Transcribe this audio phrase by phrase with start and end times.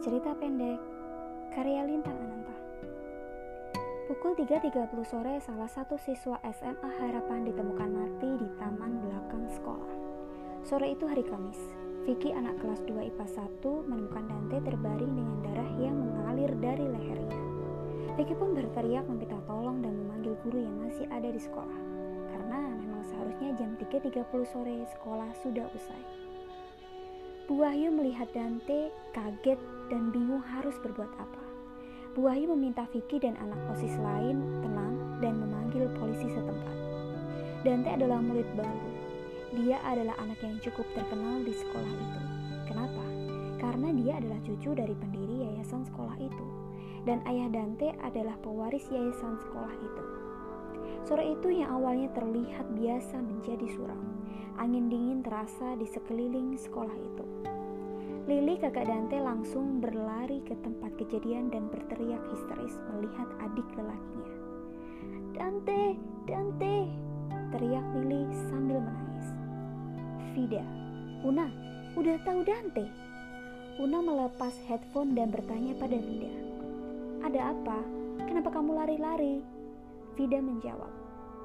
[0.00, 0.80] Cerita pendek
[1.52, 2.56] karya Lintang Ananta.
[4.08, 9.92] Pukul 3.30 sore, salah satu siswa SMA Harapan ditemukan mati di taman belakang sekolah.
[10.64, 11.60] Sore itu hari Kamis.
[12.08, 17.40] Vicky anak kelas 2 IPA 1 menemukan Dante terbaring dengan darah yang mengalir dari lehernya.
[18.16, 21.80] Vicky pun berteriak meminta tolong dan memanggil guru yang masih ada di sekolah.
[22.32, 26.02] Karena memang seharusnya jam 3.30 sore sekolah sudah usai.
[27.44, 31.42] Bu Wahyu melihat Dante kaget dan bingung harus berbuat apa.
[32.14, 36.76] Bu Wahyu meminta Vicky dan anak OSIS lain tenang dan memanggil polisi setempat.
[37.66, 38.90] Dante adalah murid baru.
[39.52, 42.20] Dia adalah anak yang cukup terkenal di sekolah itu.
[42.70, 43.04] Kenapa?
[43.58, 46.46] Karena dia adalah cucu dari pendiri yayasan sekolah itu.
[47.04, 50.04] Dan ayah Dante adalah pewaris yayasan sekolah itu.
[51.04, 54.20] Sore itu yang awalnya terlihat biasa menjadi suram
[54.60, 57.24] Angin dingin terasa di sekeliling sekolah itu.
[58.30, 64.34] Lili kakak Dante langsung berlari ke tempat kejadian dan berteriak histeris melihat adik lelakinya.
[65.34, 65.98] Dante,
[66.30, 66.86] Dante,
[67.50, 69.34] teriak Lili sambil menangis.
[70.30, 70.62] Vida,
[71.26, 71.50] Una,
[71.98, 72.86] udah tahu Dante?
[73.82, 76.30] Una melepas headphone dan bertanya pada Vida.
[77.26, 77.82] Ada apa?
[78.30, 79.42] Kenapa kamu lari-lari?
[80.14, 80.94] Vida menjawab,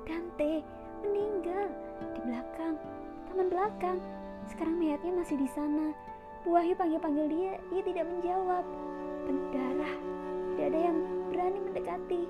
[0.05, 0.61] Dante
[1.02, 1.66] meninggal
[2.14, 2.77] di belakang
[3.25, 3.97] taman belakang.
[4.45, 6.05] Sekarang mayatnya masih di sana.
[6.46, 8.62] Wahyu panggil-panggil dia, dia tidak menjawab.
[9.26, 9.94] Pendarah,
[10.54, 10.98] tidak ada yang
[11.34, 12.24] berani mendekati.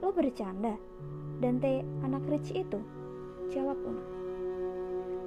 [0.00, 0.72] Lo bercanda?
[1.36, 2.80] Dante anak Rich itu?
[3.52, 4.04] Jawab Una.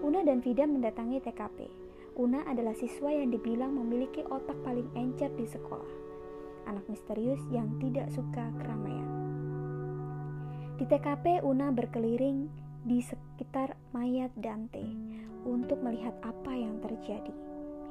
[0.01, 1.69] Una dan Vida mendatangi TKP.
[2.17, 6.09] Una adalah siswa yang dibilang memiliki otak paling encer di sekolah.
[6.65, 9.05] Anak misterius yang tidak suka keramaian.
[10.81, 12.49] Di TKP, Una berkeliling
[12.83, 14.83] di sekitar mayat Dante
[15.43, 17.33] untuk melihat apa yang terjadi.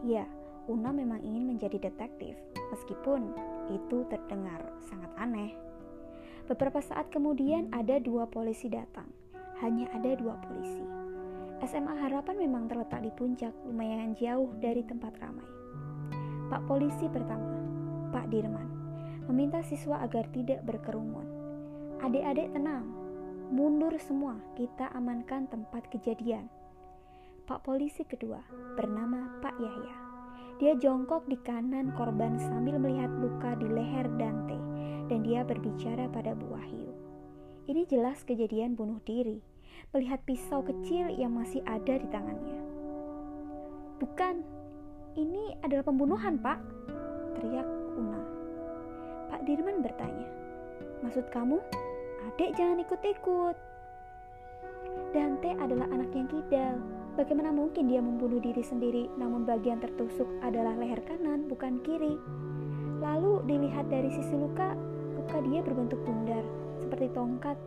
[0.06, 0.24] Ya,
[0.68, 2.36] Una memang ingin menjadi detektif,
[2.68, 3.32] meskipun
[3.72, 5.56] itu terdengar sangat aneh.
[6.44, 9.08] Beberapa saat kemudian ada dua polisi datang.
[9.64, 10.84] Hanya ada dua polisi.
[11.64, 15.48] SMA Harapan memang terletak di puncak, lumayan jauh dari tempat ramai.
[16.52, 17.48] Pak polisi pertama,
[18.12, 18.68] Pak Dirman,
[19.24, 21.24] meminta siswa agar tidak berkerumun.
[22.04, 23.07] Adik-adik tenang,
[23.48, 26.52] Mundur semua, kita amankan tempat kejadian.
[27.48, 28.44] Pak polisi kedua
[28.76, 29.96] bernama Pak Yahya.
[30.60, 34.60] Dia jongkok di kanan korban sambil melihat luka di leher Dante
[35.08, 36.92] dan dia berbicara pada Bu Wahyu.
[37.72, 39.40] Ini jelas kejadian bunuh diri.
[39.96, 42.60] Melihat pisau kecil yang masih ada di tangannya.
[43.96, 44.44] Bukan,
[45.16, 46.60] ini adalah pembunuhan, Pak.
[47.40, 48.20] Teriak Una.
[49.32, 50.28] Pak Dirman bertanya,
[51.00, 51.62] Maksud kamu
[52.18, 53.56] Adik jangan ikut-ikut.
[55.14, 56.76] Dante adalah anak yang kidal.
[57.14, 62.18] Bagaimana mungkin dia membunuh diri sendiri namun bagian tertusuk adalah leher kanan bukan kiri?
[62.98, 64.74] Lalu dilihat dari sisi luka,
[65.14, 66.42] luka dia berbentuk bundar
[66.82, 67.58] seperti tongkat,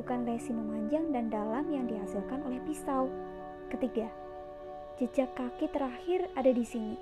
[0.00, 3.08] bukan lesi memanjang dan dalam yang dihasilkan oleh pisau.
[3.68, 4.08] Ketiga,
[4.96, 6.96] jejak kaki terakhir ada di sini.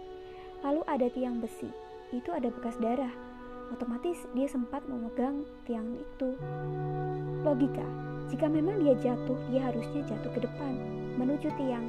[0.66, 1.70] Lalu ada tiang besi,
[2.10, 3.35] itu ada bekas darah
[3.70, 6.38] otomatis dia sempat memegang tiang itu.
[7.42, 7.86] Logika,
[8.30, 10.74] jika memang dia jatuh, dia harusnya jatuh ke depan,
[11.18, 11.86] menuju tiang,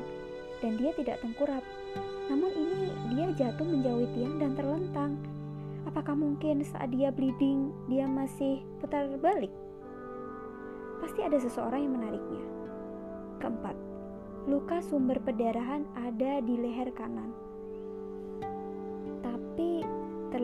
[0.62, 1.64] dan dia tidak tengkurap.
[2.30, 2.82] Namun ini
[3.16, 5.18] dia jatuh menjauhi tiang dan terlentang.
[5.88, 9.54] Apakah mungkin saat dia bleeding, dia masih putar balik?
[11.00, 12.44] Pasti ada seseorang yang menariknya.
[13.40, 13.78] Keempat,
[14.50, 17.47] luka sumber pendarahan ada di leher kanan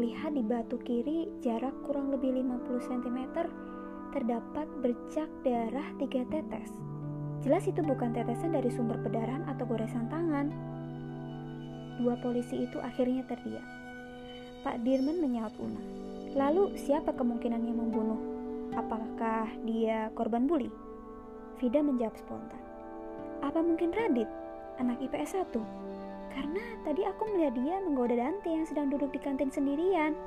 [0.03, 3.19] Terlihat di batu kiri jarak kurang lebih 50 cm
[4.11, 6.75] terdapat bercak darah tiga tetes.
[7.39, 10.51] Jelas itu bukan tetesan dari sumber pendarahan atau goresan tangan.
[12.03, 13.63] Dua polisi itu akhirnya terdiam.
[14.67, 15.79] Pak Dirman menyaut Una.
[16.35, 18.19] Lalu siapa kemungkinan yang membunuh?
[18.75, 20.67] Apakah dia korban bully?
[21.63, 22.59] Vida menjawab spontan.
[23.39, 24.27] Apa mungkin Radit,
[24.83, 25.92] anak IPS 1?
[26.33, 30.17] Karena tadi aku melihat dia menggoda Dante yang sedang duduk di kantin sendirian.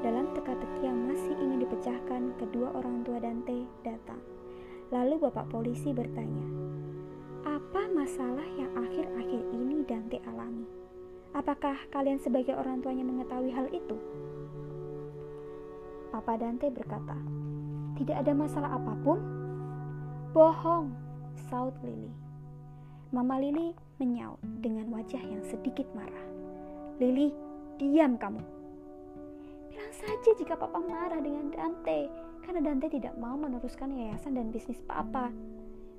[0.00, 4.16] Dalam teka-teki yang masih ingin dipecahkan, kedua orang tua Dante datang.
[4.88, 6.48] Lalu bapak polisi bertanya,
[7.44, 10.64] apa masalah yang akhir-akhir ini Dante alami?
[11.36, 13.96] Apakah kalian sebagai orang tuanya mengetahui hal itu?
[16.10, 17.14] Papa Dante berkata,
[18.00, 19.20] tidak ada masalah apa pun.
[20.34, 20.90] Bohong,
[21.52, 22.19] saut Lily.
[23.10, 26.26] Mama Lili menyaut dengan wajah yang sedikit marah.
[27.02, 27.34] Lili,
[27.74, 28.38] diam kamu.
[29.66, 32.06] Bilang saja jika papa marah dengan Dante,
[32.46, 35.34] karena Dante tidak mau meneruskan yayasan dan bisnis papa.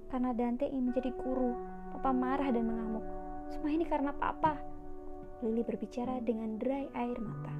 [0.07, 1.51] Karena Dante ingin menjadi guru,
[1.91, 3.03] papa marah dan mengamuk.
[3.51, 4.55] Semua ini karena papa.
[5.43, 7.51] Lili berbicara dengan derai air mata.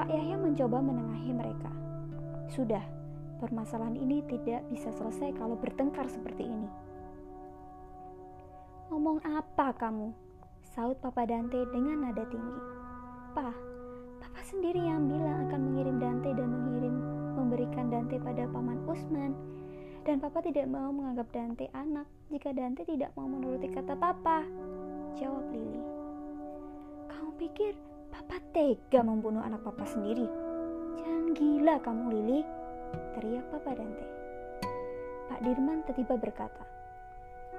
[0.00, 1.68] Pak Yahya mencoba menengahi mereka.
[2.48, 2.80] Sudah,
[3.44, 6.88] permasalahan ini tidak bisa selesai kalau bertengkar seperti ini.
[8.88, 10.16] Ngomong apa kamu?
[10.64, 12.56] Saut Papa Dante dengan nada tinggi.
[13.36, 13.52] Pa,
[14.16, 16.96] Papa sendiri yang bilang akan mengirim Dante dan mengirim
[17.36, 19.36] memberikan Dante pada Paman Usman.
[20.08, 24.48] Dan Papa tidak mau menganggap Dante anak jika Dante tidak mau menuruti kata Papa.
[25.20, 25.84] Jawab Lily.
[27.12, 27.76] Kamu pikir
[28.08, 30.24] Papa tega membunuh anak Papa sendiri?
[30.96, 32.40] Jangan gila kamu Lily,
[33.12, 34.06] teriak Papa Dante.
[35.28, 36.77] Pak Dirman tiba-tiba berkata,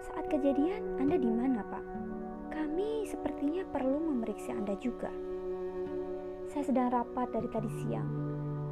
[0.07, 1.85] saat kejadian Anda di mana Pak?
[2.55, 5.11] Kami sepertinya perlu memeriksa Anda juga.
[6.49, 8.09] Saya sedang rapat dari tadi siang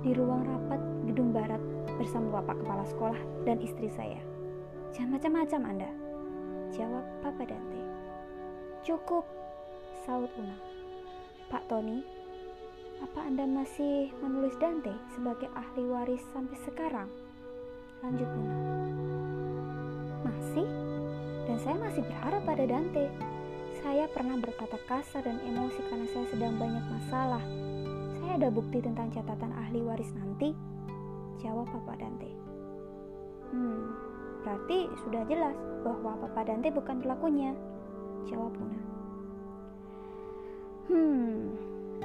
[0.01, 1.61] di ruang rapat gedung barat
[1.97, 4.21] bersama Bapak Kepala Sekolah dan istri saya.
[4.95, 5.89] Jangan macam-macam Anda,
[6.73, 7.81] jawab Papa Dante.
[8.85, 9.25] Cukup,
[10.05, 10.57] saut Una.
[11.47, 12.03] Pak Tony,
[13.03, 17.09] apa Anda masih menulis Dante sebagai ahli waris sampai sekarang?
[18.01, 18.57] Lanjut Una.
[20.27, 20.76] Masih?
[21.47, 23.07] Dan saya masih berharap pada Dante.
[23.79, 27.41] Saya pernah berkata kasar dan emosi karena saya sedang banyak masalah
[28.37, 30.53] ada bukti tentang catatan ahli waris nanti?
[31.41, 32.29] Jawab Papa Dante.
[33.49, 33.97] Hmm,
[34.45, 37.57] berarti sudah jelas bahwa Papa Dante bukan pelakunya.
[38.29, 38.81] Jawab Luna.
[40.85, 41.57] Hmm,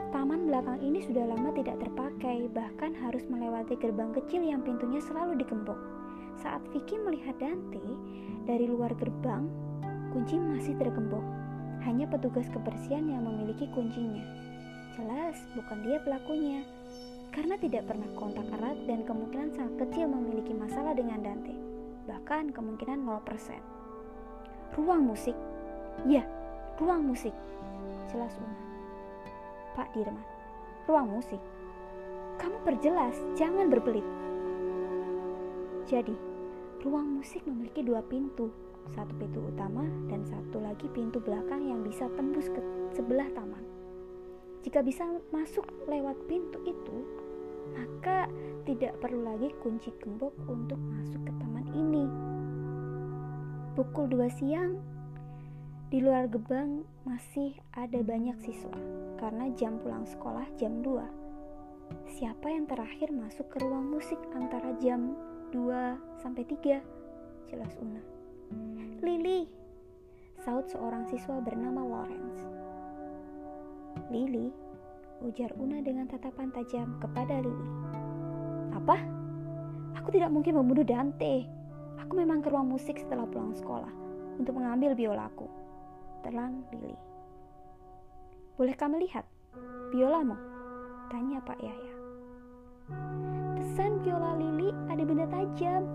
[0.09, 5.37] taman belakang ini sudah lama tidak terpakai, bahkan harus melewati gerbang kecil yang pintunya selalu
[5.37, 5.77] dikembok.
[6.43, 7.79] Saat Vicky melihat Dante
[8.51, 9.47] dari luar gerbang,
[10.11, 11.23] kunci masih tergembok.
[11.87, 14.27] Hanya petugas kebersihan yang memiliki kuncinya.
[14.99, 16.67] Jelas bukan dia pelakunya,
[17.31, 21.55] karena tidak pernah kontak erat dan kemungkinan sangat kecil memiliki masalah dengan Dante,
[22.11, 23.63] bahkan kemungkinan 0%.
[24.75, 25.39] Ruang musik?
[26.11, 26.27] Ya,
[26.83, 27.33] ruang musik.
[28.11, 28.59] Jelas Una.
[29.79, 30.27] Pak Dirman,
[30.91, 31.39] ruang musik?
[32.43, 34.05] Kamu perjelas, jangan berbelit.
[35.87, 36.32] Jadi,
[36.83, 38.51] ruang musik memiliki dua pintu,
[38.91, 43.63] satu pintu utama dan satu lagi pintu belakang yang bisa tembus ke sebelah taman.
[44.67, 46.97] Jika bisa masuk lewat pintu itu,
[47.75, 48.27] maka
[48.67, 52.05] tidak perlu lagi kunci gembok untuk masuk ke taman ini.
[53.79, 54.79] Pukul 2 siang,
[55.89, 58.75] di luar gebang masih ada banyak siswa
[59.23, 62.11] karena jam pulang sekolah jam 2.
[62.19, 65.15] Siapa yang terakhir masuk ke ruang musik antara jam
[65.53, 66.81] 2 sampai 3?
[67.53, 68.01] Jelas Una.
[69.05, 69.45] Lily,
[70.41, 72.41] saut seorang siswa bernama Lawrence.
[74.09, 74.49] Lily,
[75.21, 77.69] ujar Una dengan tatapan tajam kepada Lily.
[78.73, 78.97] Apa?
[80.01, 81.45] Aku tidak mungkin membunuh Dante.
[82.01, 83.93] Aku memang ke ruang musik setelah pulang sekolah
[84.41, 85.47] untuk mengambil biolaku.
[86.25, 86.97] Terang Lily.
[88.57, 89.29] Bolehkah melihat
[89.93, 90.35] biolamu?
[91.13, 91.95] Tanya Pak Yahya.
[93.73, 95.89] Pesan biola Lily ada benda tajam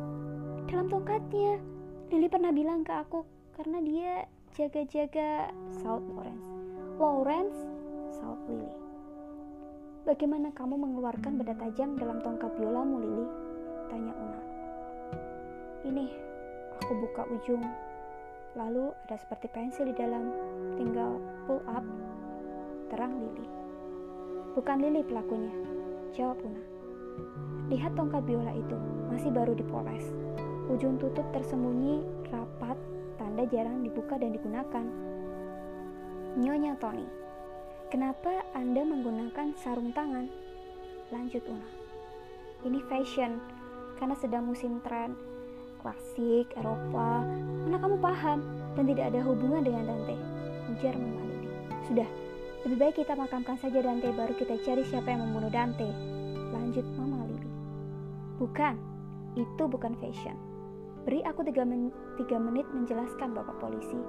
[0.65, 1.61] dalam tongkatnya.
[2.09, 3.21] Lily pernah bilang ke aku
[3.53, 4.13] karena dia
[4.57, 5.53] jaga-jaga
[5.85, 6.49] South Lawrence.
[6.97, 7.53] Lawrence
[8.17, 8.73] saut Lily.
[10.09, 13.25] Bagaimana kamu mengeluarkan benda tajam dalam tongkat biolamu, Lily?
[13.93, 14.41] Tanya Una.
[15.85, 16.05] Ini,
[16.81, 17.61] aku buka ujung.
[18.57, 20.33] Lalu ada seperti pensil di dalam.
[20.81, 21.85] Tinggal pull up.
[22.89, 23.45] Terang Lily.
[24.57, 25.53] Bukan Lily pelakunya.
[26.17, 26.76] Jawab Una.
[27.67, 28.77] Lihat tongkat biola itu,
[29.11, 30.07] masih baru dipoles.
[30.71, 32.75] Ujung tutup tersembunyi rapat,
[33.19, 34.85] tanda jarang dibuka dan digunakan.
[36.37, 37.07] Nyonya Tony,
[37.87, 40.27] Kenapa Anda menggunakan sarung tangan?
[41.07, 41.71] Lanjut Una.
[42.67, 43.39] Ini fashion,
[43.95, 45.15] karena sedang musim tren
[45.79, 47.23] klasik, Eropa.
[47.63, 48.43] Mana kamu paham
[48.75, 50.19] dan tidak ada hubungan dengan Dante?
[50.75, 51.49] Ujar Mama Lili.
[51.87, 52.09] Sudah,
[52.67, 56.16] lebih baik kita makamkan saja Dante baru kita cari siapa yang membunuh Dante.
[56.51, 57.51] Lanjut Mama Lili.
[58.37, 58.75] Bukan,
[59.35, 60.37] itu bukan fashion.
[61.07, 61.89] Beri aku tiga, men
[62.19, 63.99] tiga menit menjelaskan Bapak Polisi.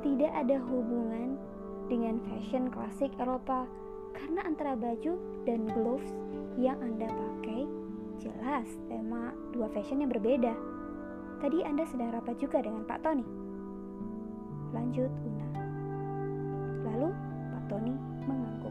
[0.00, 1.36] Tidak ada hubungan
[1.92, 3.68] dengan fashion klasik Eropa
[4.16, 6.08] karena antara baju dan gloves
[6.56, 7.68] yang Anda pakai
[8.22, 10.56] jelas tema dua fashion yang berbeda.
[11.44, 13.26] Tadi Anda sedang rapat juga dengan Pak Tony.
[14.72, 15.48] Lanjut Una.
[16.88, 17.08] Lalu
[17.52, 17.94] Pak Tony
[18.24, 18.63] mengangguk.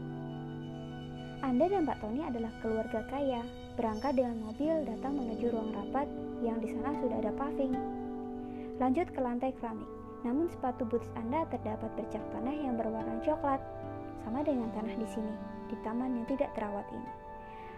[1.44, 3.44] Anda dan Pak Tony adalah keluarga kaya,
[3.76, 6.08] berangkat dengan mobil datang menuju ruang rapat
[6.40, 7.76] yang di sana sudah ada paving.
[8.80, 9.84] Lanjut ke lantai keramik.
[10.24, 13.60] Namun sepatu boots Anda terdapat bercak tanah yang berwarna coklat,
[14.24, 15.36] sama dengan tanah di sini,
[15.68, 17.10] di taman yang tidak terawat ini.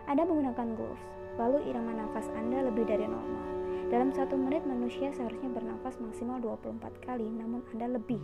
[0.06, 1.02] Anda menggunakan gloves,
[1.34, 3.50] lalu irama nafas Anda lebih dari normal.
[3.90, 8.22] Dalam satu menit manusia seharusnya bernafas maksimal 24 kali, namun Anda lebih.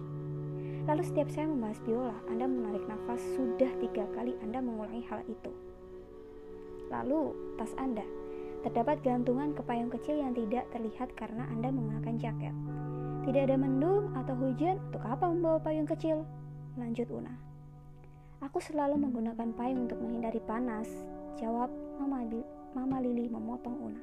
[0.82, 5.54] Lalu setiap saya membahas biola, Anda menarik nafas sudah tiga kali Anda mengulangi hal itu.
[6.90, 8.02] Lalu, tas Anda.
[8.66, 12.54] Terdapat gantungan ke payung kecil yang tidak terlihat karena Anda menggunakan jaket.
[13.22, 16.26] Tidak ada mendung atau hujan, untuk apa membawa payung kecil?
[16.74, 17.30] Lanjut Una.
[18.42, 20.90] Aku selalu menggunakan payung untuk menghindari panas,
[21.38, 21.70] jawab
[22.02, 22.26] Mama,
[22.74, 24.02] Mama Lili memotong Una.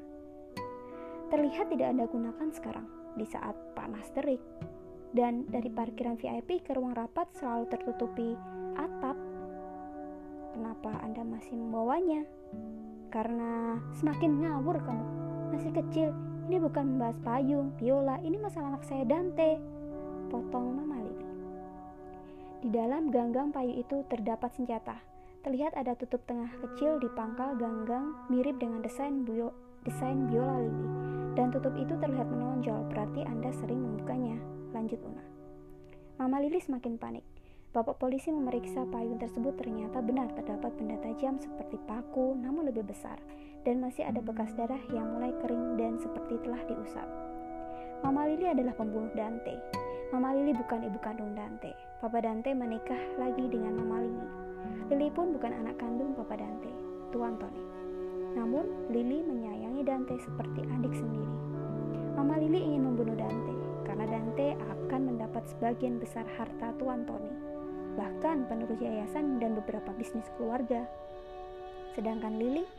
[1.28, 2.88] Terlihat tidak Anda gunakan sekarang,
[3.20, 4.40] di saat panas terik,
[5.14, 8.38] dan dari parkiran VIP ke ruang rapat selalu tertutupi
[8.78, 9.18] atap.
[10.54, 12.26] Kenapa Anda masih membawanya?
[13.10, 15.06] Karena semakin ngawur kamu.
[15.50, 16.10] Masih kecil,
[16.46, 19.58] ini bukan membahas payung, biola, ini masalah anak saya Dante.
[20.30, 21.28] Potong Mama Lili.
[22.62, 25.02] Di dalam ganggang payung itu terdapat senjata.
[25.42, 29.50] Terlihat ada tutup tengah kecil di pangkal ganggang mirip dengan desain bio,
[29.82, 30.86] desain biola Lili.
[31.34, 34.59] Dan tutup itu terlihat menonjol, berarti Anda sering membukanya.
[34.70, 35.24] Lanjut Una.
[36.22, 37.26] Mama Lili semakin panik.
[37.70, 43.22] Bapak polisi memeriksa payung tersebut ternyata benar terdapat benda tajam seperti paku namun lebih besar
[43.62, 47.06] dan masih ada bekas darah yang mulai kering dan seperti telah diusap.
[48.02, 49.54] Mama Lili adalah pembunuh Dante.
[50.10, 51.76] Mama Lili bukan ibu kandung Dante.
[52.02, 54.28] Papa Dante menikah lagi dengan Mama Lili.
[54.90, 56.72] Lili pun bukan anak kandung Papa Dante,
[57.14, 57.62] Tuan Tony.
[58.34, 61.36] Namun, Lili menyayangi Dante seperti adik sendiri.
[62.18, 63.49] Mama Lili ingin membunuh Dante,
[63.90, 67.34] karena Dante akan mendapat sebagian besar harta Tuan Tony,
[67.98, 70.86] bahkan penerus yayasan dan beberapa bisnis keluarga.
[71.98, 72.70] Sedangkan Lily,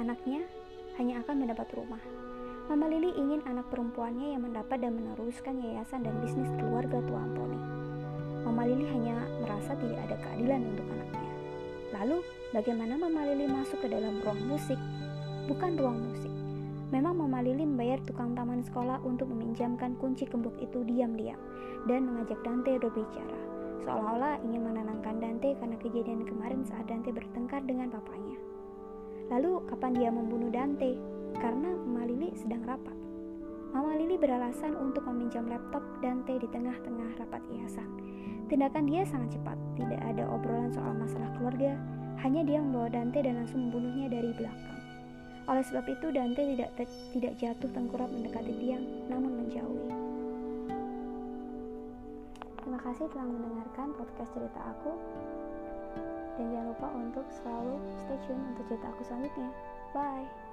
[0.00, 0.40] anaknya,
[0.96, 2.00] hanya akan mendapat rumah.
[2.72, 7.60] Mama Lily ingin anak perempuannya yang mendapat dan meneruskan yayasan dan bisnis keluarga Tuan Tony.
[8.40, 11.30] Mama Lily hanya merasa tidak ada keadilan untuk anaknya.
[12.00, 12.18] Lalu,
[12.56, 14.80] bagaimana Mama Lily masuk ke dalam ruang musik?
[15.52, 16.32] Bukan ruang musik,
[16.90, 21.38] Memang Mama Lili membayar tukang taman sekolah untuk meminjamkan kunci gembok itu diam-diam
[21.86, 23.38] dan mengajak Dante berbicara,
[23.86, 28.34] seolah-olah ingin menenangkan Dante karena kejadian kemarin saat Dante bertengkar dengan papanya.
[29.30, 30.98] Lalu, kapan dia membunuh Dante?
[31.38, 32.98] Karena Mama Lili sedang rapat.
[33.70, 37.86] Mama Lili beralasan untuk meminjam laptop Dante di tengah-tengah rapat yayasan.
[38.50, 41.78] Tindakan dia sangat cepat, tidak ada obrolan soal masalah keluarga,
[42.18, 44.79] hanya dia membawa Dante dan langsung membunuhnya dari belakang.
[45.50, 46.70] Oleh sebab itu Dante tidak
[47.10, 49.90] tidak jatuh tengkurap mendekati tiang, namun menjauhi.
[52.62, 54.94] Terima kasih telah mendengarkan podcast cerita aku.
[56.38, 59.50] Dan jangan lupa untuk selalu stay tune untuk cerita aku selanjutnya.
[59.90, 60.49] Bye.